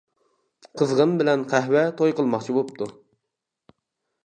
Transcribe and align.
قىزغىن 0.81 1.13
بىلەن 1.19 1.43
قەھۋە 1.51 1.85
توي 2.01 2.17
قىلماقچى 2.21 2.57
بوپتۇ. 2.59 2.91